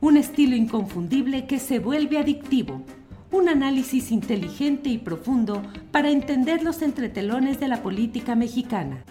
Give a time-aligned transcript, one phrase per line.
[0.00, 2.84] un estilo inconfundible que se vuelve adictivo.
[3.30, 5.62] Un análisis inteligente y profundo
[5.92, 9.04] para entender los entretelones de la política mexicana.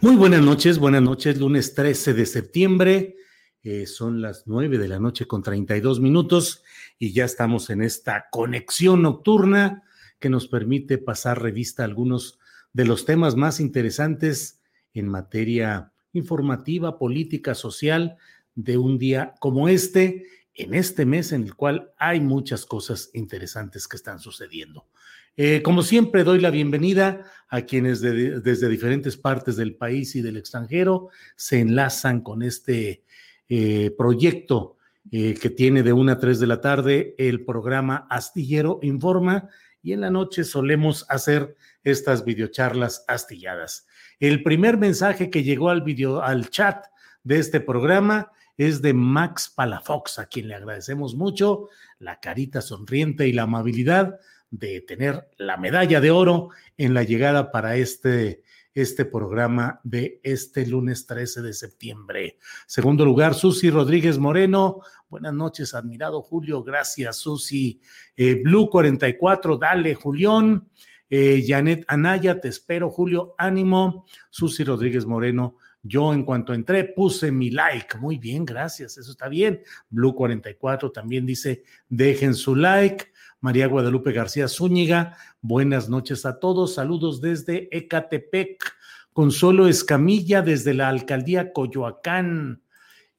[0.00, 3.16] Muy buenas noches, buenas noches, lunes 13 de septiembre.
[3.62, 6.62] Eh, son las 9 de la noche con 32 minutos
[6.98, 9.82] y ya estamos en esta conexión nocturna
[10.18, 12.38] que nos permite pasar revista a algunos
[12.72, 14.60] de los temas más interesantes
[14.94, 18.16] en materia informativa, política, social
[18.58, 23.86] de un día como este, en este mes en el cual hay muchas cosas interesantes
[23.86, 24.88] que están sucediendo.
[25.36, 30.22] Eh, como siempre, doy la bienvenida a quienes de- desde diferentes partes del país y
[30.22, 33.04] del extranjero se enlazan con este
[33.48, 34.76] eh, proyecto
[35.12, 39.48] eh, que tiene de 1 a 3 de la tarde el programa Astillero Informa
[39.80, 41.54] y en la noche solemos hacer
[41.84, 43.86] estas videocharlas astilladas.
[44.18, 46.84] El primer mensaje que llegó al video, al chat
[47.22, 53.28] de este programa es de Max Palafox, a quien le agradecemos mucho la carita sonriente
[53.28, 54.18] y la amabilidad
[54.50, 58.42] de tener la medalla de oro en la llegada para este,
[58.74, 62.38] este programa de este lunes 13 de septiembre.
[62.66, 64.80] Segundo lugar, Susi Rodríguez Moreno.
[65.08, 66.64] Buenas noches, admirado Julio.
[66.64, 67.80] Gracias, Susi.
[68.16, 70.68] Eh, Blue 44, dale, Julián.
[71.08, 73.34] Eh, Janet Anaya, te espero, Julio.
[73.38, 74.04] Ánimo.
[74.30, 75.56] Susi Rodríguez Moreno.
[75.82, 77.98] Yo en cuanto entré puse mi like.
[77.98, 78.98] Muy bien, gracias.
[78.98, 79.62] Eso está bien.
[79.88, 83.12] Blue 44 también dice, dejen su like.
[83.40, 86.74] María Guadalupe García Zúñiga, buenas noches a todos.
[86.74, 88.74] Saludos desde Ecatepec.
[89.12, 92.62] Consuelo Escamilla desde la alcaldía Coyoacán.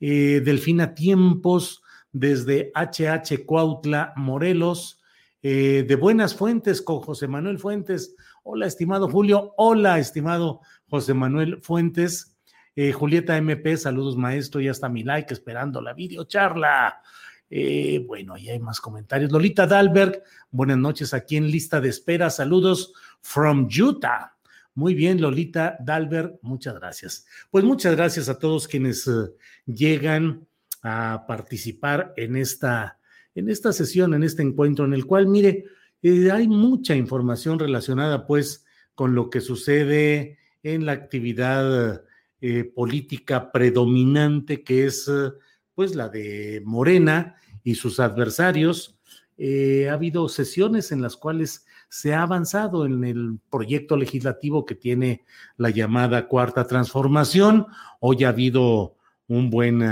[0.01, 5.01] Eh, Delfina Tiempos desde HH Cuautla, Morelos.
[5.41, 8.15] Eh, de Buenas Fuentes con José Manuel Fuentes.
[8.43, 9.53] Hola, estimado Julio.
[9.55, 10.59] Hola, estimado
[10.89, 12.37] José Manuel Fuentes.
[12.75, 17.01] Eh, Julieta MP, saludos maestro, ya está mi like esperando la videocharla.
[17.49, 19.31] Eh, bueno, ahí hay más comentarios.
[19.31, 22.29] Lolita Dalberg, buenas noches aquí en lista de espera.
[22.29, 24.35] Saludos from Utah.
[24.75, 27.25] Muy bien, Lolita Dalberg, muchas gracias.
[27.49, 29.31] Pues muchas gracias a todos quienes eh,
[29.65, 30.47] llegan
[30.83, 32.99] a participar en esta,
[33.35, 35.65] en esta sesión, en este encuentro, en el cual, mire,
[36.01, 38.65] eh, hay mucha información relacionada pues
[38.95, 42.03] con lo que sucede en la actividad
[42.41, 45.31] eh, política predominante que es eh,
[45.75, 47.35] pues la de Morena
[47.65, 48.97] y sus adversarios.
[49.37, 54.75] Eh, ha habido sesiones en las cuales se ha avanzado en el proyecto legislativo que
[54.75, 55.25] tiene
[55.57, 57.67] la llamada cuarta transformación.
[57.99, 58.95] Hoy ha habido
[59.27, 59.83] un buen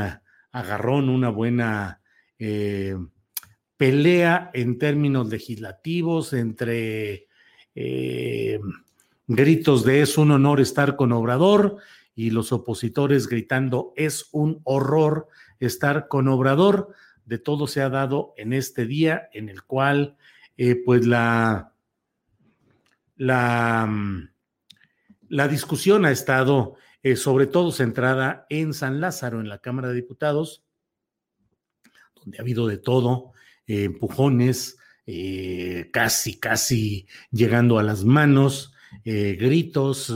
[0.53, 1.99] agarrón, una buena
[3.75, 7.27] pelea en términos legislativos entre
[9.27, 11.77] gritos de es un honor estar con Obrador
[12.17, 15.27] y los opositores gritando es un horror
[15.59, 16.89] estar con Obrador.
[17.25, 20.17] De todo se ha dado en este día en el cual
[20.57, 21.73] eh, pues la,
[23.17, 24.29] la, mm,
[25.29, 29.93] la discusión ha estado eh, sobre todo centrada en San Lázaro, en la Cámara de
[29.93, 30.65] Diputados,
[32.15, 33.31] donde ha habido de todo,
[33.67, 34.75] eh, empujones,
[35.93, 38.73] casi, casi llegando a las manos,
[39.05, 40.11] gritos,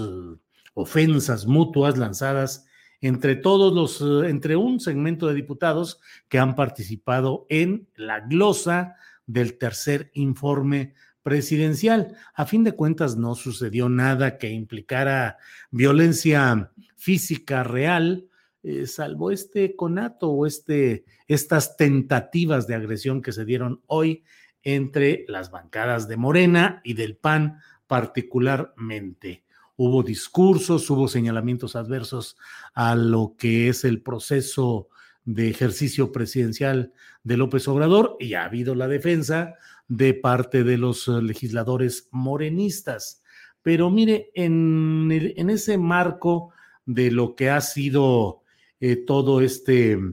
[0.74, 2.66] ofensas mutuas lanzadas
[3.02, 8.96] entre todos los, eh, entre un segmento de diputados que han participado en la glosa
[9.26, 12.16] del tercer informe presidencial.
[12.34, 15.38] A fin de cuentas, no sucedió nada que implicara
[15.72, 18.28] violencia física real,
[18.64, 24.24] eh, salvo este conato o este, estas tentativas de agresión que se dieron hoy
[24.64, 29.44] entre las bancadas de Morena y del PAN particularmente.
[29.84, 32.38] Hubo discursos, hubo señalamientos adversos
[32.76, 34.90] a lo que es el proceso
[35.26, 36.94] de ejercicio presidencial
[37.24, 39.56] de López Obrador y ha habido la defensa
[39.88, 43.24] de parte de los eh, legisladores morenistas.
[43.64, 46.52] Pero mire, en, en ese marco
[46.86, 48.44] de lo que ha sido
[48.82, 50.12] eh, todo este, eh,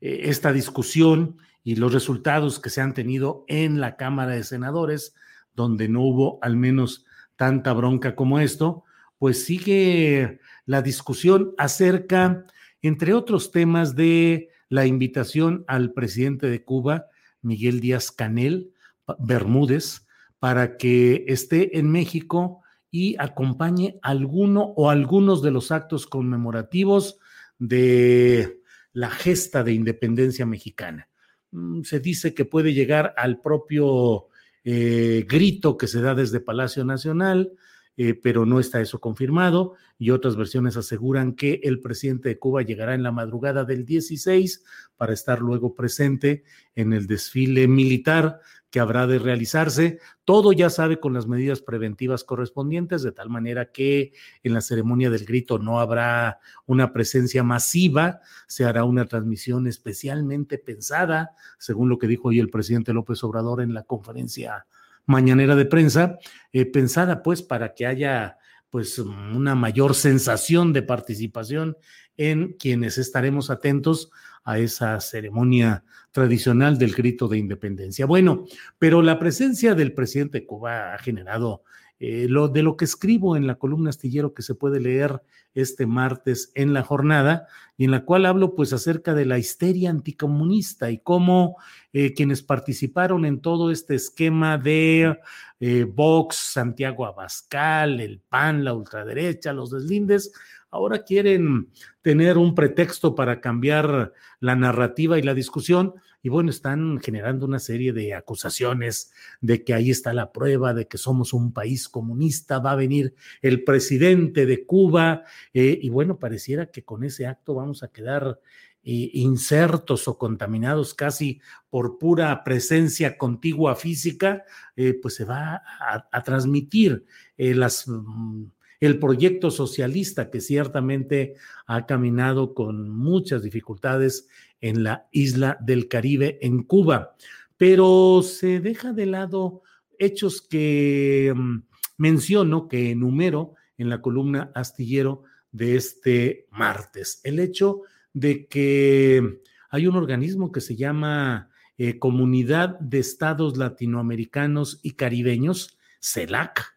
[0.00, 5.14] esta discusión y los resultados que se han tenido en la Cámara de Senadores,
[5.54, 7.06] donde no hubo al menos
[7.40, 8.84] tanta bronca como esto,
[9.16, 12.44] pues sigue la discusión acerca
[12.82, 17.06] entre otros temas de la invitación al presidente de Cuba,
[17.40, 18.74] Miguel Díaz Canel
[19.18, 20.06] Bermúdez,
[20.38, 22.60] para que esté en México
[22.90, 27.20] y acompañe alguno o algunos de los actos conmemorativos
[27.58, 28.60] de
[28.92, 31.08] la gesta de independencia mexicana.
[31.52, 34.29] Mm, se dice que puede llegar al propio
[34.64, 37.52] eh, grito que se da desde Palacio Nacional,
[38.02, 42.62] eh, pero no está eso confirmado y otras versiones aseguran que el presidente de Cuba
[42.62, 44.64] llegará en la madrugada del 16
[44.96, 46.42] para estar luego presente
[46.74, 49.98] en el desfile militar que habrá de realizarse.
[50.24, 55.10] Todo ya sabe con las medidas preventivas correspondientes, de tal manera que en la ceremonia
[55.10, 61.98] del grito no habrá una presencia masiva, se hará una transmisión especialmente pensada, según lo
[61.98, 64.64] que dijo hoy el presidente López Obrador en la conferencia
[65.06, 66.18] mañanera de prensa,
[66.52, 68.38] eh, pensada pues para que haya
[68.70, 71.76] pues una mayor sensación de participación
[72.16, 74.10] en quienes estaremos atentos
[74.44, 78.06] a esa ceremonia tradicional del grito de independencia.
[78.06, 78.46] Bueno,
[78.78, 81.64] pero la presencia del presidente de Cuba ha generado
[82.00, 85.20] eh, lo de lo que escribo en la columna astillero que se puede leer
[85.52, 89.90] este martes en la jornada y en la cual hablo pues acerca de la histeria
[89.90, 91.56] anticomunista y cómo
[91.92, 95.18] eh, quienes participaron en todo este esquema de
[95.60, 100.32] eh, Vox, Santiago Abascal, el PAN, la ultraderecha, los deslindes,
[100.70, 101.68] ahora quieren
[102.02, 107.58] tener un pretexto para cambiar la narrativa y la discusión y bueno, están generando una
[107.58, 112.58] serie de acusaciones de que ahí está la prueba de que somos un país comunista,
[112.58, 115.24] va a venir el presidente de Cuba,
[115.54, 118.38] eh, y bueno, pareciera que con ese acto vamos a quedar
[118.82, 121.40] eh, insertos o contaminados casi
[121.70, 124.44] por pura presencia contigua física,
[124.76, 125.62] eh, pues se va
[126.10, 127.04] a, transmitir
[127.36, 127.88] las...
[127.88, 128.44] Mm,
[128.80, 131.34] el proyecto socialista que ciertamente
[131.66, 134.26] ha caminado con muchas dificultades
[134.60, 137.14] en la isla del Caribe, en Cuba.
[137.58, 139.62] Pero se deja de lado
[139.98, 141.62] hechos que mm,
[141.98, 147.20] menciono, que enumero en la columna astillero de este martes.
[147.22, 147.82] El hecho
[148.14, 155.78] de que hay un organismo que se llama eh, Comunidad de Estados Latinoamericanos y Caribeños,
[156.00, 156.69] CELAC,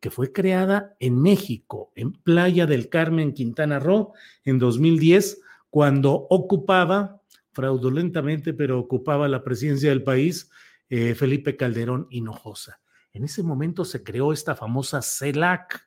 [0.00, 4.12] que fue creada en México, en Playa del Carmen, Quintana Roo,
[4.44, 10.50] en 2010, cuando ocupaba fraudulentamente, pero ocupaba la presidencia del país
[10.88, 12.80] eh, Felipe Calderón Hinojosa.
[13.12, 15.86] En ese momento se creó esta famosa CELAC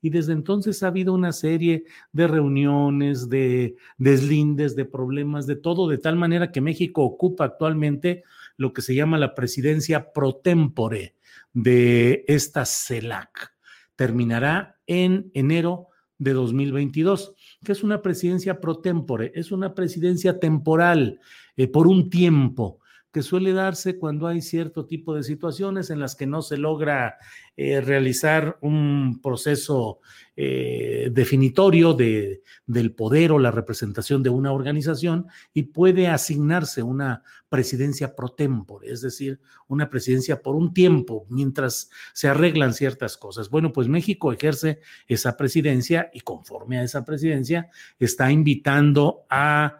[0.00, 5.88] y desde entonces ha habido una serie de reuniones, de deslindes, de problemas, de todo,
[5.88, 8.22] de tal manera que México ocupa actualmente
[8.56, 11.16] lo que se llama la presidencia pro tempore
[11.54, 13.53] de esta CELAC.
[13.96, 17.34] Terminará en enero de 2022,
[17.64, 21.20] que es una presidencia pro tempore, es una presidencia temporal
[21.56, 22.80] eh, por un tiempo
[23.14, 27.16] que suele darse cuando hay cierto tipo de situaciones en las que no se logra
[27.56, 30.00] eh, realizar un proceso
[30.34, 37.22] eh, definitorio de, del poder o la representación de una organización y puede asignarse una
[37.48, 43.48] presidencia pro tempore, es decir, una presidencia por un tiempo mientras se arreglan ciertas cosas.
[43.48, 47.68] Bueno, pues México ejerce esa presidencia y conforme a esa presidencia
[48.00, 49.78] está invitando a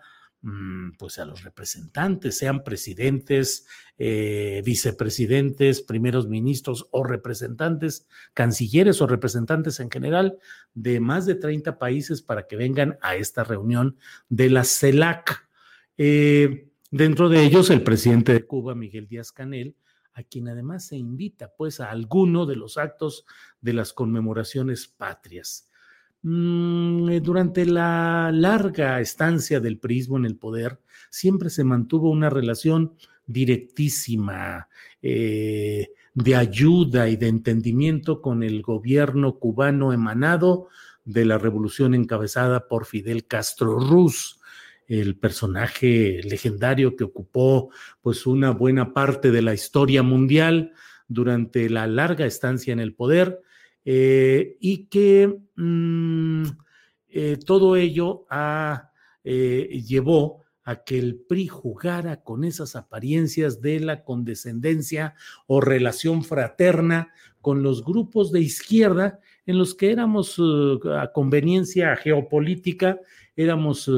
[0.98, 9.80] pues a los representantes, sean presidentes, eh, vicepresidentes, primeros ministros o representantes, cancilleres o representantes
[9.80, 10.38] en general
[10.74, 13.96] de más de 30 países para que vengan a esta reunión
[14.28, 15.48] de la CELAC.
[15.96, 19.76] Eh, dentro de ellos, el presidente de Cuba, Miguel Díaz Canel,
[20.12, 23.24] a quien además se invita pues a alguno de los actos
[23.60, 25.70] de las conmemoraciones patrias.
[26.26, 32.30] Mm, eh, durante la larga estancia del prismo en el poder, siempre se mantuvo una
[32.30, 32.94] relación
[33.26, 34.68] directísima,
[35.02, 40.68] eh, de ayuda y de entendimiento con el gobierno cubano emanado
[41.04, 44.40] de la revolución encabezada por Fidel Castro Ruz,
[44.88, 50.72] el personaje legendario que ocupó pues una buena parte de la historia mundial
[51.06, 53.42] durante la larga estancia en el poder
[53.84, 56.44] eh, y que mm,
[57.08, 58.26] eh, todo ello
[59.22, 65.14] eh, llevó a que el PRI jugara con esas apariencias de la condescendencia
[65.46, 67.12] o relación fraterna
[67.42, 70.40] con los grupos de izquierda en los que éramos
[70.96, 72.98] a conveniencia geopolítica,
[73.36, 73.90] éramos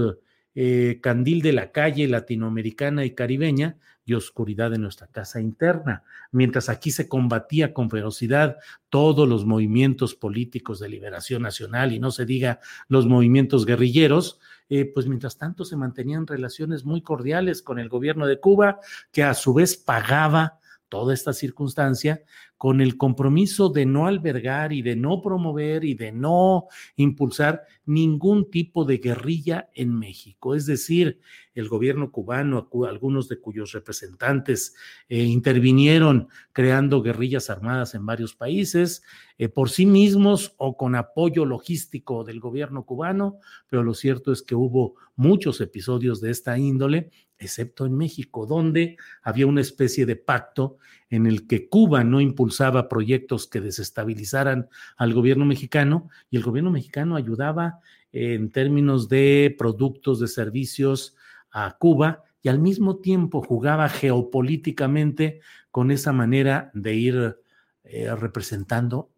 [1.02, 6.04] candil de la calle latinoamericana y caribeña, y oscuridad de nuestra casa interna.
[6.30, 8.56] Mientras aquí se combatía con ferocidad
[8.88, 14.90] todos los movimientos políticos de liberación nacional y no se diga los movimientos guerrilleros, eh,
[14.94, 18.78] pues mientras tanto se mantenían relaciones muy cordiales con el gobierno de Cuba,
[19.10, 22.22] que a su vez pagaba toda esta circunstancia
[22.56, 26.66] con el compromiso de no albergar y de no promover y de no
[26.96, 30.54] impulsar ningún tipo de guerrilla en México.
[30.54, 31.20] Es decir,
[31.54, 34.74] el gobierno cubano, algunos de cuyos representantes
[35.08, 39.02] eh, intervinieron creando guerrillas armadas en varios países,
[39.38, 43.38] eh, por sí mismos o con apoyo logístico del gobierno cubano,
[43.68, 48.96] pero lo cierto es que hubo muchos episodios de esta índole, excepto en México, donde
[49.22, 50.78] había una especie de pacto
[51.10, 56.70] en el que Cuba no impulsaba proyectos que desestabilizaran al gobierno mexicano y el gobierno
[56.70, 57.80] mexicano ayudaba
[58.12, 61.16] en términos de productos, de servicios
[61.50, 65.40] a Cuba y al mismo tiempo jugaba geopolíticamente
[65.70, 67.36] con esa manera de ir
[67.84, 69.10] eh, representando,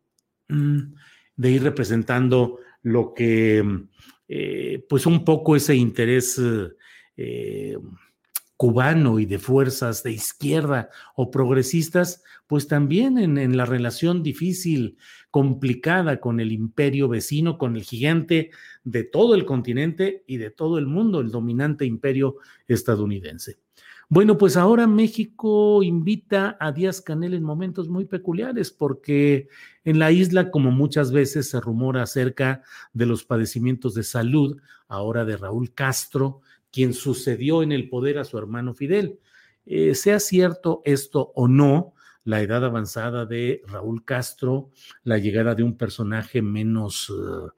[0.48, 0.78] mm,
[1.36, 3.62] de ir representando lo que,
[4.28, 6.40] eh, pues un poco ese interés
[7.16, 7.78] eh,
[8.58, 14.98] cubano y de fuerzas de izquierda o progresistas, pues también en, la relación difícil,
[15.30, 18.50] complicada con el imperio vecino, con el gigante
[18.82, 23.58] de todo el continente y de todo el mundo, el dominante imperio estadounidense.
[24.08, 29.48] Bueno, pues ahora México invita a Díaz Canel en momentos muy peculiares, porque
[29.84, 34.56] en la isla, como muchas veces se rumora acerca de los padecimientos de salud,
[34.88, 39.18] ahora de Raúl Castro, quien sucedió en el poder a su hermano Fidel.
[39.66, 41.94] Eh, sea cierto esto o no,
[42.24, 44.70] la edad avanzada de Raúl Castro,
[45.02, 47.50] la llegada de un personaje menos, uh,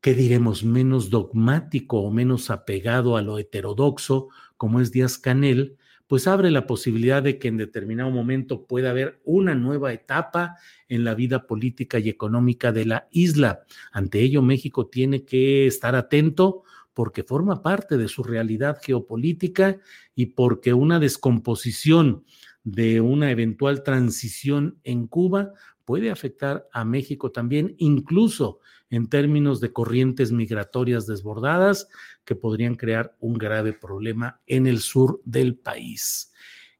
[0.00, 5.76] ¿qué diremos?, menos dogmático o menos apegado a lo heterodoxo, como es Díaz Canel,
[6.08, 10.56] pues abre la posibilidad de que en determinado momento pueda haber una nueva etapa
[10.88, 13.64] en la vida política y económica de la isla.
[13.92, 16.62] Ante ello, México tiene que estar atento
[16.98, 19.78] porque forma parte de su realidad geopolítica
[20.16, 22.24] y porque una descomposición
[22.64, 25.52] de una eventual transición en Cuba
[25.84, 28.58] puede afectar a México también, incluso
[28.90, 31.86] en términos de corrientes migratorias desbordadas
[32.24, 36.32] que podrían crear un grave problema en el sur del país.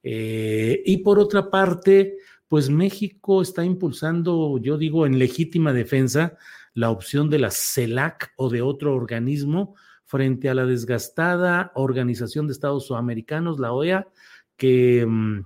[0.02, 2.16] Eh, y por otra parte,
[2.48, 6.36] pues México está impulsando, yo digo, en legítima defensa,
[6.74, 9.76] la opción de la CELAC o de otro organismo
[10.08, 14.08] frente a la desgastada Organización de Estados Sudamericanos, la OEA,
[14.56, 15.44] que mm,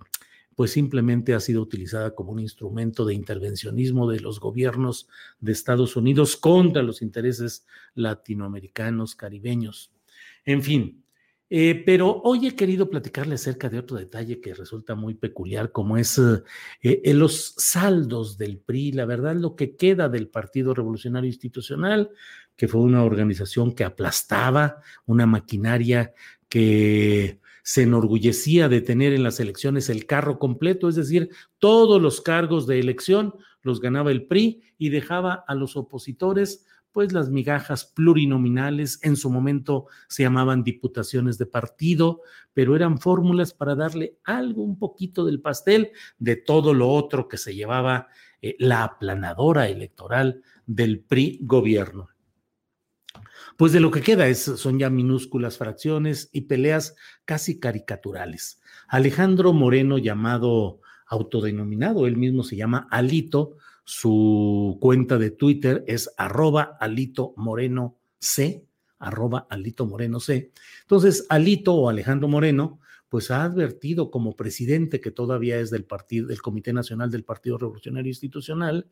[0.55, 5.09] pues simplemente ha sido utilizada como un instrumento de intervencionismo de los gobiernos
[5.41, 9.93] de Estados Unidos contra los intereses latinoamericanos, caribeños.
[10.45, 11.03] En fin,
[11.55, 15.99] eh, pero hoy he querido platicarle acerca de otro detalle que resulta muy peculiar, como
[15.99, 22.11] es eh, los saldos del PRI, la verdad, lo que queda del Partido Revolucionario Institucional,
[22.57, 26.13] que fue una organización que aplastaba, una maquinaria
[26.49, 32.21] que se enorgullecía de tener en las elecciones el carro completo, es decir, todos los
[32.21, 37.87] cargos de elección los ganaba el PRI y dejaba a los opositores pues las migajas
[37.87, 42.21] plurinominales, en su momento se llamaban diputaciones de partido,
[42.53, 47.39] pero eran fórmulas para darle algo, un poquito del pastel de todo lo otro que
[47.39, 48.09] se llevaba
[48.43, 52.12] eh, la aplanadora electoral del PRI gobierno.
[53.57, 56.95] Pues de lo que queda es, son ya minúsculas fracciones y peleas
[57.25, 58.61] casi caricaturales.
[58.89, 66.77] Alejandro Moreno, llamado autodenominado, él mismo se llama Alito, su cuenta de Twitter es arroba
[66.81, 68.65] Alito Moreno C,
[68.99, 70.53] arroba Alito Moreno C.
[70.83, 76.29] Entonces, Alito o Alejandro Moreno, pues ha advertido como presidente que todavía es del partido,
[76.29, 78.91] del Comité Nacional del Partido Revolucionario Institucional,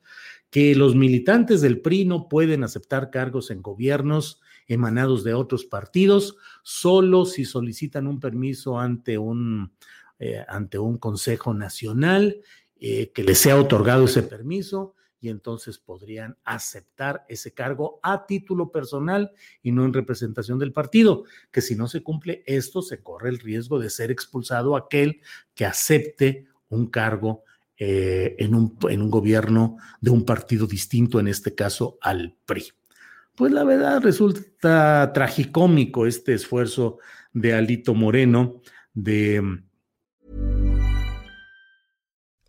[0.51, 4.43] que los militantes del PRI no pueden aceptar cargos en gobiernos
[4.75, 9.73] emanados de otros partidos, solo si solicitan un permiso ante un,
[10.19, 12.41] eh, ante un Consejo Nacional
[12.79, 18.71] eh, que les sea otorgado ese permiso y entonces podrían aceptar ese cargo a título
[18.71, 23.29] personal y no en representación del partido, que si no se cumple esto, se corre
[23.29, 25.21] el riesgo de ser expulsado aquel
[25.55, 27.43] que acepte un cargo
[27.77, 32.80] eh, en, un, en un gobierno de un partido distinto, en este caso al PRI.
[33.41, 36.99] Pues la verdad resulta tragicómico este esfuerzo
[37.33, 38.61] de Alito Moreno
[38.93, 39.41] de...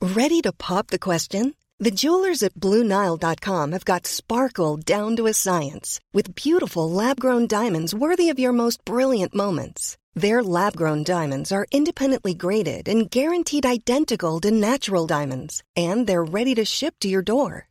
[0.01, 1.55] Ready to pop the question?
[1.79, 7.95] The jewelers at BlueNile.com have got sparkle down to a science with beautiful lab-grown diamonds
[7.95, 9.95] worthy of your most brilliant moments.
[10.13, 16.53] Their lab-grown diamonds are independently graded and guaranteed identical to natural diamonds, and they're ready
[16.55, 17.70] to ship to your door.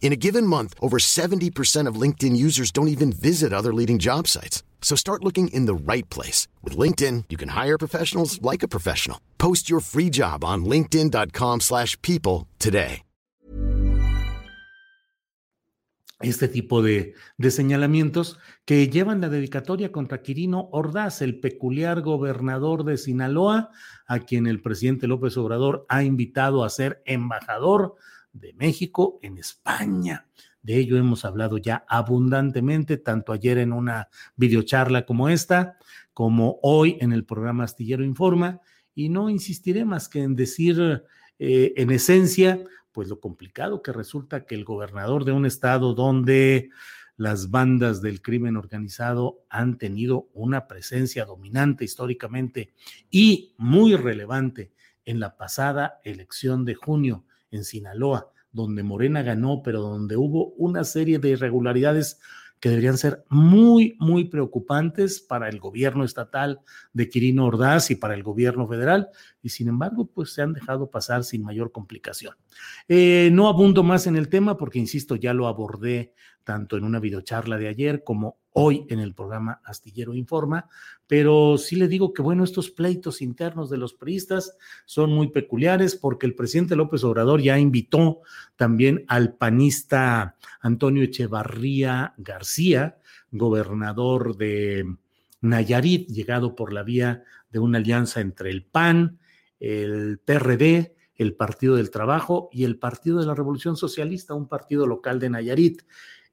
[0.00, 4.28] In a given month, over 70% of LinkedIn users don't even visit other leading job
[4.28, 4.62] sites.
[4.80, 6.46] So start looking in the right place.
[6.62, 9.18] With LinkedIn, you can hire professionals like a professional.
[9.36, 13.02] Post your free job on linkedin.com slash people today.
[16.20, 22.84] Este tipo de, de señalamientos que llevan la dedicatoria contra Quirino Ordaz, el peculiar gobernador
[22.84, 23.70] de Sinaloa,
[24.06, 27.96] a quien el presidente López Obrador ha invitado a ser embajador
[28.40, 30.26] de México en España.
[30.62, 35.78] De ello hemos hablado ya abundantemente, tanto ayer en una videocharla como esta,
[36.12, 38.60] como hoy en el programa Astillero Informa,
[38.94, 41.04] y no insistiré más que en decir
[41.38, 46.70] eh, en esencia, pues lo complicado que resulta que el gobernador de un estado donde
[47.18, 52.72] las bandas del crimen organizado han tenido una presencia dominante históricamente
[53.10, 54.72] y muy relevante
[55.04, 60.84] en la pasada elección de junio en Sinaloa, donde Morena ganó, pero donde hubo una
[60.84, 62.20] serie de irregularidades
[62.60, 66.60] que deberían ser muy, muy preocupantes para el gobierno estatal
[66.92, 69.08] de Quirino Ordaz y para el gobierno federal,
[69.42, 72.34] y sin embargo, pues se han dejado pasar sin mayor complicación.
[72.88, 76.14] Eh, no abundo más en el tema porque, insisto, ya lo abordé
[76.46, 80.68] tanto en una videocharla de ayer como hoy en el programa Astillero Informa,
[81.08, 85.96] pero sí le digo que, bueno, estos pleitos internos de los priistas son muy peculiares
[85.96, 88.20] porque el presidente López Obrador ya invitó
[88.54, 92.98] también al panista Antonio Echevarría García,
[93.32, 94.86] gobernador de
[95.40, 99.18] Nayarit, llegado por la vía de una alianza entre el PAN,
[99.58, 104.86] el PRD, el Partido del Trabajo y el Partido de la Revolución Socialista, un partido
[104.86, 105.82] local de Nayarit.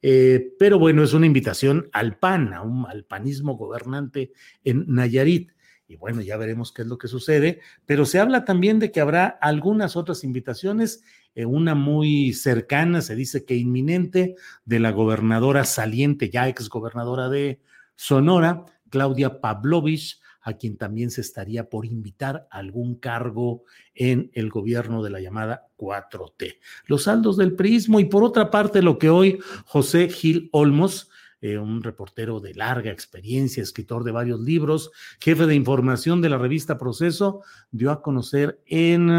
[0.05, 4.33] Eh, pero bueno, es una invitación al PAN, a un, al panismo gobernante
[4.65, 5.51] en Nayarit.
[5.87, 8.99] Y bueno, ya veremos qué es lo que sucede, pero se habla también de que
[8.99, 11.03] habrá algunas otras invitaciones,
[11.35, 14.35] eh, una muy cercana, se dice que inminente,
[14.65, 17.61] de la gobernadora saliente, ya exgobernadora de
[17.95, 23.63] Sonora, Claudia Pavlovich, a quien también se estaría por invitar a algún cargo
[23.95, 26.57] en el gobierno de la llamada 4T.
[26.85, 31.09] Los saldos del prismo y por otra parte lo que hoy José Gil Olmos,
[31.41, 36.37] eh, un reportero de larga experiencia, escritor de varios libros, jefe de información de la
[36.37, 39.09] revista Proceso, dio a conocer en,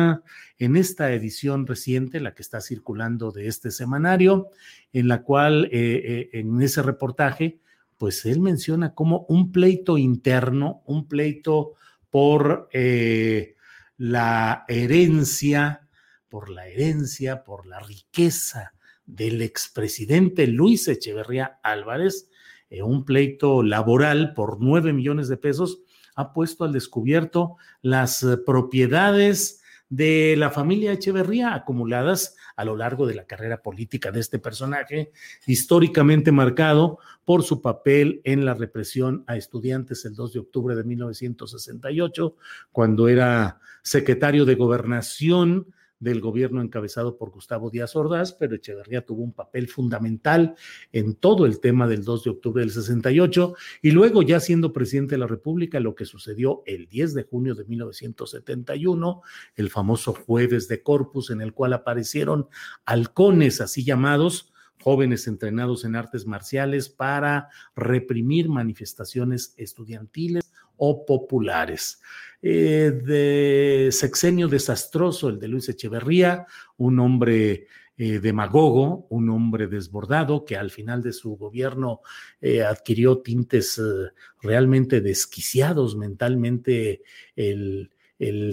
[0.59, 4.49] en esta edición reciente, la que está circulando de este semanario,
[4.93, 7.59] en la cual eh, eh, en ese reportaje
[7.99, 11.75] pues él menciona como un pleito interno, un pleito
[12.11, 13.57] por eh,
[13.97, 15.89] la herencia,
[16.29, 18.75] por la herencia, por la riqueza
[19.07, 22.31] del expresidente Luis Echeverría Álvarez,
[22.71, 25.81] eh, un pleito laboral por nueve millones de pesos,
[26.15, 29.63] ha puesto al descubierto las eh, propiedades
[29.95, 35.13] de la familia Echeverría acumuladas a lo largo de la carrera política de este personaje,
[35.47, 40.83] históricamente marcado por su papel en la represión a estudiantes el 2 de octubre de
[40.83, 42.37] 1968,
[42.73, 45.73] cuando era secretario de gobernación
[46.05, 50.55] del gobierno encabezado por Gustavo Díaz Ordaz, pero Echeverría tuvo un papel fundamental
[50.93, 55.15] en todo el tema del 2 de octubre del 68 y luego ya siendo presidente
[55.15, 59.23] de la República, lo que sucedió el 10 de junio de 1971,
[59.57, 62.49] el famoso jueves de Corpus en el cual aparecieron
[62.85, 72.01] halcones así llamados, jóvenes entrenados en artes marciales para reprimir manifestaciones estudiantiles o populares.
[72.47, 80.45] Eh, de sexenio desastroso, el de Luis Echeverría, un hombre eh, demagogo, un hombre desbordado
[80.45, 82.03] que al final de su gobierno
[82.43, 83.81] eh, adquirió tintes
[84.43, 87.01] realmente desquiciados mentalmente,
[87.35, 87.91] el,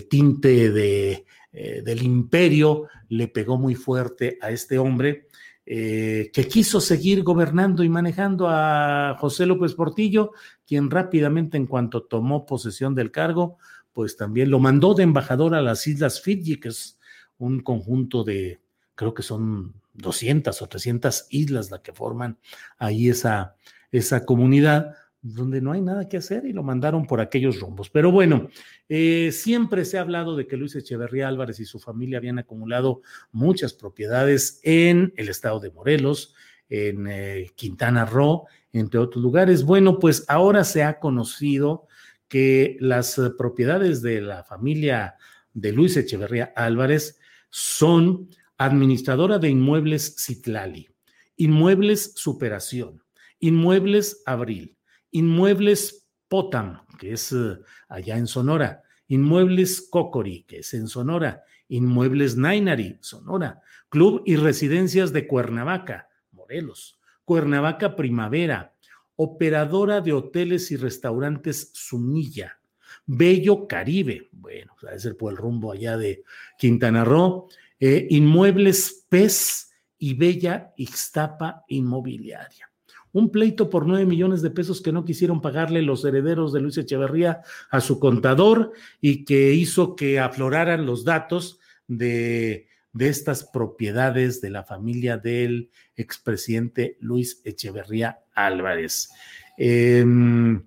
[0.10, 5.28] tinte de, del imperio le pegó muy fuerte a este hombre.
[5.74, 10.32] Que quiso seguir gobernando y manejando a José López Portillo,
[10.68, 13.58] quien rápidamente en cuanto tomó posesión del cargo,
[13.94, 17.00] pues también lo mandó de embajador a las Islas Fiji, que es
[17.38, 18.60] un conjunto de,
[18.96, 22.38] creo que son 200 o 300 islas las que forman
[22.78, 23.56] ahí esa,
[23.94, 27.90] esa comunidad donde no hay nada que hacer y lo mandaron por aquellos rumbos.
[27.90, 28.50] Pero bueno,
[28.90, 33.02] eh, siempre se ha hablado de que Luis Echeverría Álvarez y su familia habían acumulado
[33.32, 36.34] muchas propiedades en el estado de Morelos,
[36.70, 39.64] en eh, Quintana Roo, entre otros lugares.
[39.64, 41.88] Bueno, pues ahora se ha conocido
[42.28, 45.16] que las propiedades de la familia
[45.54, 50.90] de Luis Echeverría Álvarez son administradora de inmuebles Citlali,
[51.36, 53.04] inmuebles Superación,
[53.40, 54.78] inmuebles Abril,
[55.12, 57.58] inmuebles Potam, que es eh,
[57.89, 65.12] allá en Sonora, inmuebles Cocori, que es en Sonora, inmuebles Nainari, Sonora, Club y Residencias
[65.12, 68.74] de Cuernavaca, Morelos, Cuernavaca Primavera,
[69.15, 72.60] operadora de hoteles y restaurantes Sumilla,
[73.06, 76.24] Bello Caribe, bueno, es el, por el rumbo allá de
[76.58, 82.71] Quintana Roo, eh, Inmuebles PES y Bella Ixtapa Inmobiliaria.
[83.13, 86.78] Un pleito por nueve millones de pesos que no quisieron pagarle los herederos de Luis
[86.78, 88.71] Echeverría a su contador
[89.02, 95.69] y que hizo que afloraran los datos de de estas propiedades de la familia del
[95.95, 99.10] expresidente Luis Echeverría Álvarez.
[99.58, 100.63] Em,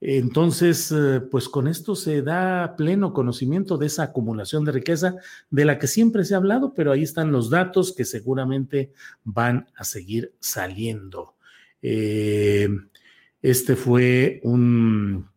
[0.00, 5.16] entonces, eh, pues con esto se da pleno conocimiento de esa acumulación de riqueza
[5.50, 8.92] de la que siempre se ha hablado, pero ahí están los datos que seguramente
[9.24, 11.34] van a seguir saliendo.
[11.82, 12.90] Em,
[13.42, 15.30] este fue un...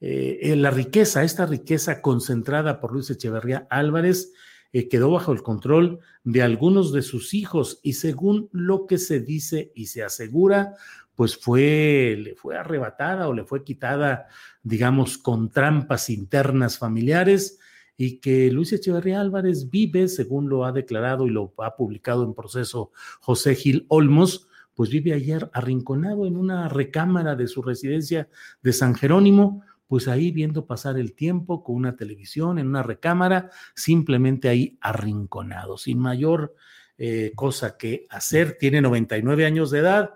[0.00, 4.32] Eh, la riqueza, esta riqueza concentrada por Luis Echeverría Álvarez,
[4.72, 9.20] eh, quedó bajo el control de algunos de sus hijos y según lo que se
[9.20, 10.74] dice y se asegura,
[11.16, 14.28] pues fue, le fue arrebatada o le fue quitada,
[14.62, 17.58] digamos, con trampas internas familiares
[17.96, 22.32] y que Luis Echeverría Álvarez vive, según lo ha declarado y lo ha publicado en
[22.32, 28.28] proceso José Gil Olmos, pues vive ayer arrinconado en una recámara de su residencia
[28.62, 33.50] de San Jerónimo, pues ahí viendo pasar el tiempo con una televisión, en una recámara,
[33.74, 36.54] simplemente ahí arrinconado, sin mayor
[36.96, 38.56] eh, cosa que hacer.
[38.58, 40.10] Tiene 99 años de edad,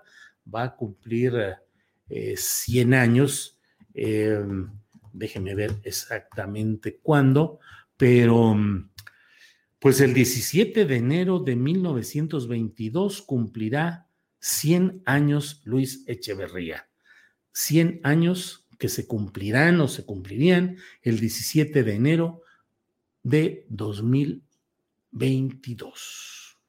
[0.53, 1.33] va a cumplir
[2.07, 3.59] 100 eh, años,
[3.93, 4.69] em,
[5.11, 7.59] déjeme ver exactamente cuándo,
[7.97, 8.55] pero
[9.79, 14.04] pues el 17 de enero de 1922 cumplirá
[14.45, 16.87] 100 años Luis Echeverría.
[17.53, 22.43] 100 años que se cumplirán o se cumplirían el 17 de enero
[23.23, 26.59] de 2022.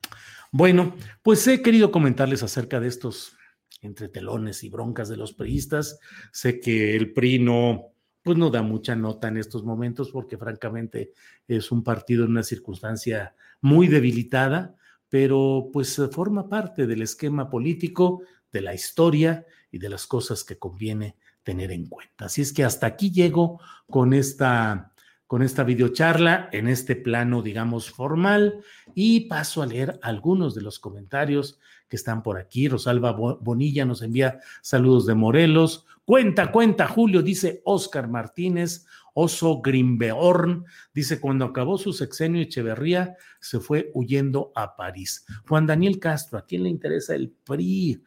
[0.52, 3.36] Bueno, pues he querido comentarles acerca de estos
[3.82, 6.00] entretelones y broncas de los priistas.
[6.32, 11.12] Sé que el PRI no, pues no da mucha nota en estos momentos porque francamente
[11.46, 14.76] es un partido en una circunstancia muy debilitada,
[15.08, 20.58] pero pues forma parte del esquema político, de la historia y de las cosas que
[20.58, 22.26] conviene tener en cuenta.
[22.26, 24.92] Así es que hasta aquí llego con esta,
[25.26, 28.60] con esta videocharla en este plano, digamos, formal
[28.94, 32.68] y paso a leer algunos de los comentarios que están por aquí.
[32.68, 35.86] Rosalba Bonilla nos envía saludos de Morelos.
[36.04, 38.86] Cuenta, cuenta, Julio, dice Oscar Martínez.
[39.18, 45.24] Oso Grimbeorn dice, cuando acabó su sexenio Echeverría, se fue huyendo a París.
[45.48, 48.02] Juan Daniel Castro, ¿a quién le interesa el PRI?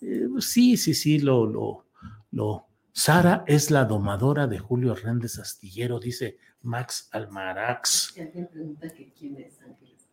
[0.00, 1.86] Eh, sí, sí, sí, lo, lo,
[2.30, 8.12] lo, Sara es la domadora de Julio Hernández Astillero, dice Max Almarax.
[8.14, 10.08] ¿Quién pregunta quién es Ángeles?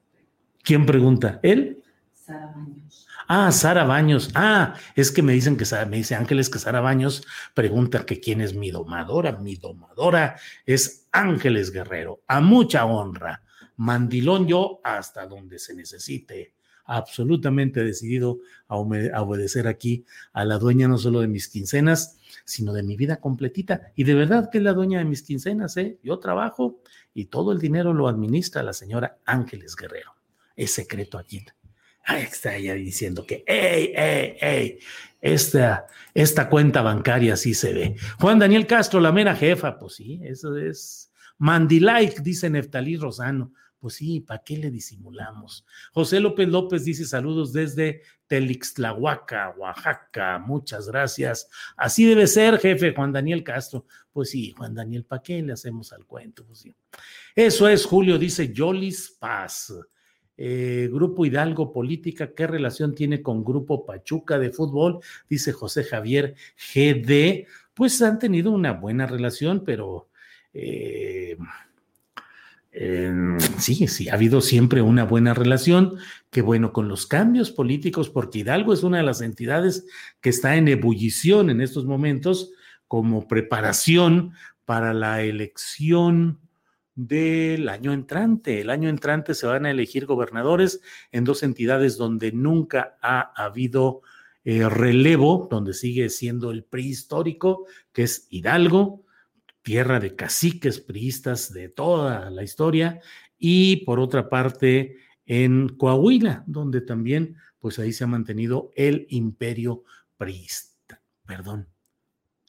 [0.61, 1.39] ¿Quién pregunta?
[1.43, 1.81] ¿Él?
[2.21, 3.07] Sara Baños.
[3.27, 4.29] Ah, Sara Baños.
[4.35, 8.41] Ah, es que me dicen que me dice Ángeles que Sara Baños pregunta que quién
[8.41, 9.37] es mi domadora.
[9.37, 12.21] Mi domadora es Ángeles Guerrero.
[12.27, 13.41] A mucha honra.
[13.77, 16.53] Mandilón yo hasta donde se necesite
[16.85, 22.83] absolutamente decidido a, obedecer aquí a la dueña no solo de mis quincenas, sino de
[22.83, 23.91] mi vida completita.
[23.95, 25.97] Y de verdad que es la dueña de mis quincenas, ¿eh?
[26.03, 26.81] Yo trabajo
[27.15, 30.13] y todo el dinero lo administra la señora Ángeles Guerrero.
[30.55, 31.43] Es secreto aquí.
[32.03, 34.79] Ahí está ella diciendo que, ¡ey, ey, ey!
[35.21, 35.85] Esta,
[36.15, 37.95] esta cuenta bancaria sí se ve.
[38.19, 41.11] Juan Daniel Castro, la mera jefa, pues sí, eso es.
[41.37, 43.53] Mandilike, dice Neftalí Rosano.
[43.79, 45.65] Pues sí, ¿para qué le disimulamos?
[45.91, 50.37] José López López dice saludos desde Telixtlahuaca, Oaxaca.
[50.37, 51.49] Muchas gracias.
[51.75, 53.87] Así debe ser, jefe Juan Daniel Castro.
[54.13, 56.45] Pues sí, Juan Daniel, ¿para qué le hacemos al cuento?
[56.45, 56.75] Pues sí.
[57.35, 59.73] Eso es, Julio, dice Yolis Paz.
[60.43, 64.97] Eh, Grupo Hidalgo Política, ¿qué relación tiene con Grupo Pachuca de fútbol?
[65.29, 66.33] Dice José Javier
[66.73, 67.45] GD.
[67.75, 70.09] Pues han tenido una buena relación, pero
[70.51, 71.37] eh,
[73.59, 75.97] sí, sí, ha habido siempre una buena relación,
[76.31, 79.85] que bueno, con los cambios políticos, porque Hidalgo es una de las entidades
[80.21, 82.51] que está en ebullición en estos momentos
[82.87, 84.33] como preparación
[84.65, 86.39] para la elección
[87.07, 88.61] del año entrante.
[88.61, 94.01] El año entrante se van a elegir gobernadores en dos entidades donde nunca ha habido
[94.43, 99.05] eh, relevo, donde sigue siendo el PRI histórico, que es Hidalgo,
[99.61, 103.01] tierra de caciques priistas de toda la historia,
[103.37, 109.83] y por otra parte en Coahuila, donde también, pues ahí se ha mantenido el imperio
[110.17, 111.01] priista.
[111.25, 111.67] Perdón.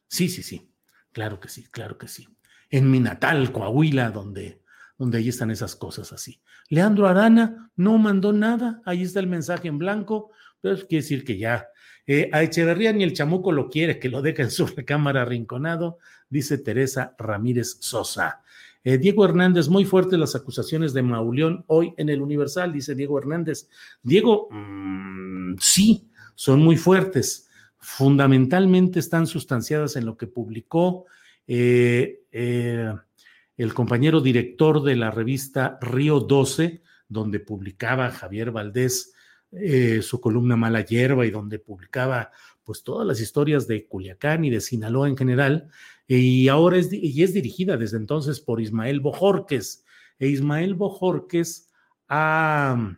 [0.08, 0.70] Sí, sí, sí,
[1.12, 2.26] claro que sí, claro que sí.
[2.72, 4.62] En mi natal, Coahuila, donde,
[4.98, 6.40] donde ahí están esas cosas así.
[6.68, 11.38] Leandro Arana no mandó nada, ahí está el mensaje en blanco, pero quiere decir que
[11.38, 11.68] ya
[12.06, 15.98] eh, a Echeverría ni el chamuco lo quiere, que lo deje en su recámara arrinconado,
[16.28, 18.42] dice Teresa Ramírez Sosa.
[18.84, 23.18] Eh, Diego Hernández, muy fuertes las acusaciones de Mauleón hoy en el Universal, dice Diego
[23.18, 23.68] Hernández.
[24.02, 27.48] Diego, mm, sí, son muy fuertes.
[27.78, 31.04] Fundamentalmente están sustanciadas en lo que publicó
[31.46, 39.12] eh, el compañero director de la revista Río 12, donde publicaba Javier Valdés
[39.52, 42.30] eh, su columna Mala Hierba y donde publicaba
[42.64, 45.68] pues todas las historias de Culiacán y de Sinaloa en general,
[46.06, 49.84] y ahora es, y es dirigida desde entonces por Ismael Bojorques.
[50.18, 51.70] E Ismael Bojorques
[52.08, 52.96] ha,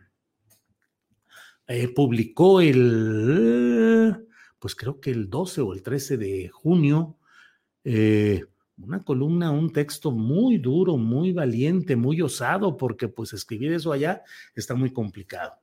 [1.67, 4.27] eh, publicó el,
[4.59, 7.17] pues creo que el 12 o el 13 de junio,
[7.83, 8.45] eh,
[8.77, 14.23] una columna, un texto muy duro, muy valiente, muy osado, porque pues escribir eso allá
[14.55, 15.53] está muy complicado.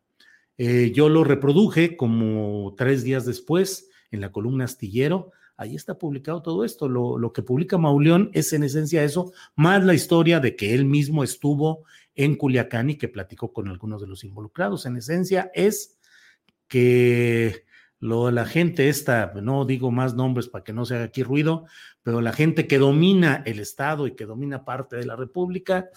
[0.59, 5.33] Eh, yo lo reproduje como tres días después en la columna Astillero.
[5.57, 6.89] Ahí está publicado todo esto.
[6.89, 11.23] Lo, que publica Mauleón es en esencia eso, más la historia de que él mismo
[11.23, 14.87] estuvo en Culiacán y que platicó con algunos de los involucrados.
[14.87, 15.99] En esencia es
[16.69, 17.65] que
[18.03, 21.67] lo, la gente esta, no digo más nombres para que no se haga aquí ruido,
[22.03, 25.89] pero la gente que domina el Estado y que domina parte de la República,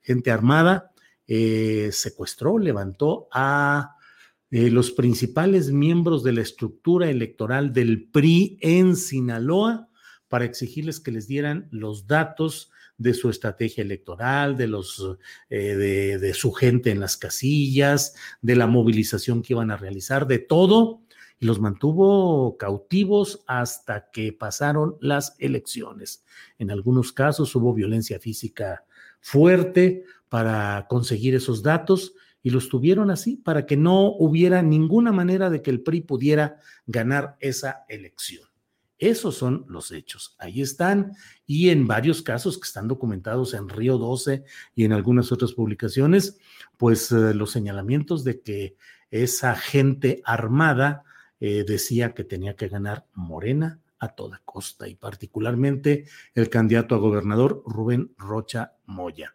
[0.00, 0.90] gente armada,
[1.28, 3.94] eh, secuestró, levantó a
[4.50, 9.88] eh, los principales miembros de la estructura electoral del PRI en Sinaloa
[10.26, 15.16] para exigirles que les dieran los datos de su estrategia electoral, de los
[15.48, 20.26] eh, de, de, su gente en las casillas, de la movilización que iban a realizar,
[20.26, 21.02] de todo,
[21.42, 26.24] y los mantuvo cautivos hasta que pasaron las elecciones.
[26.56, 28.84] En algunos casos hubo violencia física
[29.20, 35.50] fuerte para conseguir esos datos y los tuvieron así para que no hubiera ninguna manera
[35.50, 38.48] de que el PRI pudiera ganar esa elección.
[38.96, 40.36] Esos son los hechos.
[40.38, 44.44] Ahí están y en varios casos que están documentados en Río 12
[44.76, 46.38] y en algunas otras publicaciones,
[46.76, 48.76] pues eh, los señalamientos de que
[49.10, 51.02] esa gente armada
[51.44, 56.04] eh, decía que tenía que ganar Morena a toda costa y particularmente
[56.36, 59.34] el candidato a gobernador Rubén Rocha Moya.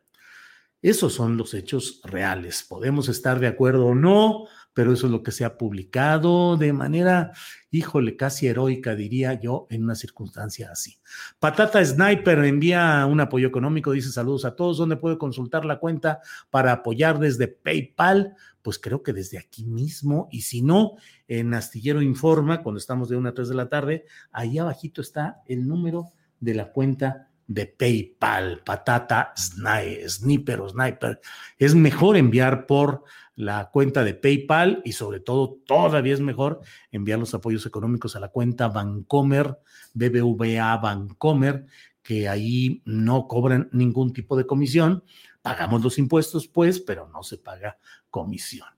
[0.82, 2.64] Esos son los hechos reales.
[2.64, 4.46] Podemos estar de acuerdo o no,
[4.78, 7.32] pero eso es lo que se ha publicado de manera,
[7.72, 11.00] híjole, casi heroica, diría yo, en una circunstancia así.
[11.40, 16.20] Patata Sniper envía un apoyo económico, dice saludos a todos, ¿dónde puede consultar la cuenta
[16.52, 18.36] para apoyar desde PayPal?
[18.62, 20.92] Pues creo que desde aquí mismo, y si no,
[21.28, 25.42] en Astillero Informa, cuando estamos de una a 3 de la tarde, ahí abajito está
[25.48, 31.20] el número de la cuenta de PayPal, patata, sniper o sniper.
[31.58, 33.06] Es mejor enviar por
[33.38, 38.20] la cuenta de PayPal y sobre todo todavía es mejor enviar los apoyos económicos a
[38.20, 39.60] la cuenta Bancomer,
[39.94, 41.68] BBVA Bancomer,
[42.02, 45.04] que ahí no cobran ningún tipo de comisión.
[45.44, 47.78] Pagamos los impuestos, pues, pero no se paga
[48.10, 48.70] comisión.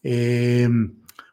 [0.00, 0.68] Eh,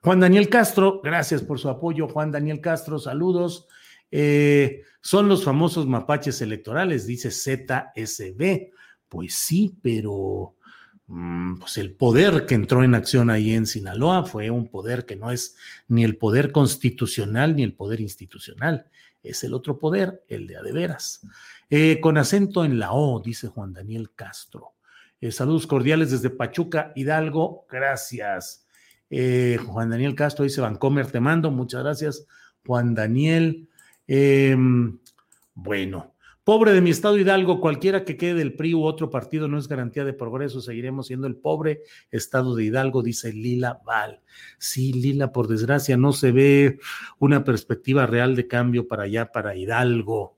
[0.02, 2.08] Juan Daniel Castro, gracias por su apoyo.
[2.08, 3.68] Juan Daniel Castro, saludos.
[4.10, 8.72] Eh, son los famosos mapaches electorales, dice ZSB.
[9.08, 10.56] Pues sí, pero
[11.60, 15.32] pues el poder que entró en acción ahí en Sinaloa fue un poder que no
[15.32, 18.86] es ni el poder constitucional ni el poder institucional,
[19.22, 21.22] es el otro poder, el de adeveras.
[21.70, 24.74] Eh, con acento en la O, dice Juan Daniel Castro.
[25.20, 27.66] Eh, saludos cordiales desde Pachuca, Hidalgo.
[27.70, 28.66] Gracias.
[29.10, 31.52] Eh, Juan Daniel Castro dice, Vancomer, te mando.
[31.52, 32.26] Muchas gracias,
[32.66, 33.70] Juan Daniel.
[34.08, 34.98] Em,
[35.54, 36.11] bueno,
[36.44, 39.68] pobre de mi estado Hidalgo, cualquiera que quede del PRI u otro partido no es
[39.68, 40.62] garantía de progreso.
[40.62, 44.22] Seguiremos siendo el pobre estado de Hidalgo, dice Lila Val.
[44.58, 46.80] Sí, Lila, por desgracia, no se ve
[47.20, 50.38] una perspectiva real de cambio para allá, para Hidalgo.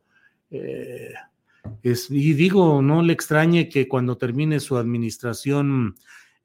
[0.51, 1.13] Eh,
[1.83, 5.95] y digo, no le extrañe que cuando termine su administración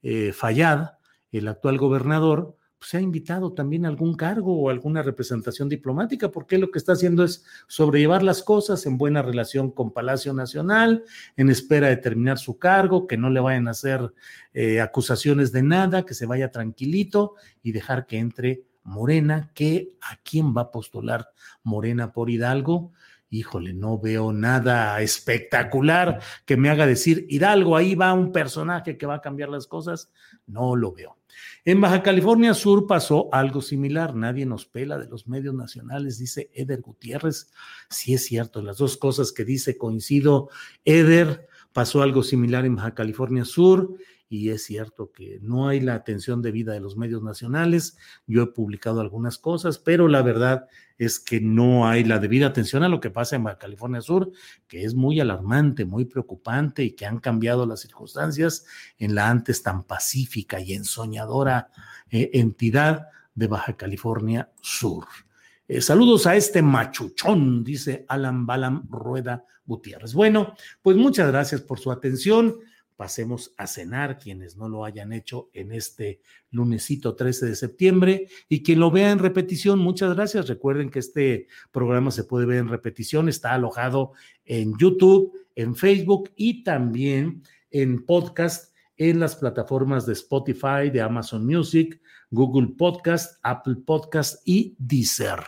[0.02, 0.98] eh, fallada,
[1.32, 6.58] el actual gobernador se ha invitado también a algún cargo o alguna representación diplomática, porque
[6.58, 11.04] lo que está haciendo es sobrellevar las cosas en buena relación con Palacio Nacional,
[11.36, 14.12] en espera de terminar su cargo, que no le vayan a hacer
[14.54, 20.16] eh, acusaciones de nada, que se vaya tranquilito y dejar que entre Morena, que a
[20.22, 21.28] quién va a postular
[21.62, 22.92] Morena por Hidalgo
[23.30, 29.04] híjole, no veo nada espectacular que me haga decir, Hidalgo, ahí va un personaje que
[29.04, 30.10] va a cambiar las cosas.
[30.46, 31.17] No lo veo.
[31.64, 34.14] En Baja California Sur pasó algo similar.
[34.14, 37.50] Nadie nos pela de los medios nacionales, dice Eder Gutiérrez.
[37.90, 40.48] Sí es cierto, las dos cosas que dice coincido.
[40.84, 43.96] Eder pasó algo similar en Baja California Sur
[44.28, 47.96] y es cierto que no hay la atención debida de los medios nacionales.
[48.26, 52.82] Yo he publicado algunas cosas, pero la verdad es que no hay la debida atención
[52.82, 54.30] a lo que pasa en California Sur,
[54.66, 58.66] que es muy alarmante, muy preocupante y que han cambiado las circunstancias
[58.98, 61.70] en la antes tan pacífica y ensoñadora
[62.10, 65.06] eh, entidad de Baja California Sur.
[65.68, 70.12] Eh, saludos a este machuchón, dice Alan Balam Rueda Gutiérrez.
[70.14, 72.56] Bueno, pues muchas gracias por su atención
[72.98, 78.64] pasemos a cenar, quienes no lo hayan hecho en este lunesito 13 de septiembre y
[78.64, 80.48] quien lo vea en repetición, muchas gracias.
[80.48, 86.32] Recuerden que este programa se puede ver en repetición, está alojado en YouTube, en Facebook
[86.34, 92.00] y también en podcast en las plataformas de Spotify, de Amazon Music,
[92.32, 95.38] Google Podcast, Apple Podcast y Deezer.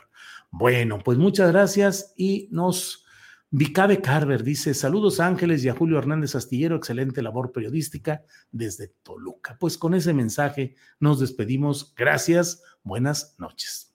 [0.53, 3.00] Bueno, pues muchas gracias y nos
[3.53, 9.57] Vicabe Carver dice: Saludos Ángeles y a Julio Hernández Astillero, excelente labor periodística desde Toluca.
[9.59, 11.93] Pues con ese mensaje nos despedimos.
[11.97, 13.93] Gracias, buenas noches.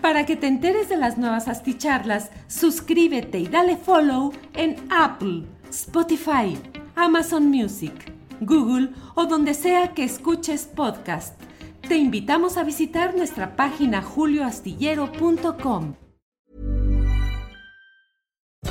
[0.00, 6.56] Para que te enteres de las nuevas asticharlas, suscríbete y dale follow en Apple, Spotify,
[6.94, 7.92] Amazon Music,
[8.40, 11.38] Google o donde sea que escuches podcast.
[11.86, 15.94] Te invitamos a visitar nuestra página julioastillero.com.